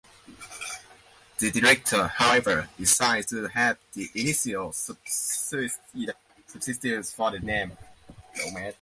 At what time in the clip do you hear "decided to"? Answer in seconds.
2.75-3.45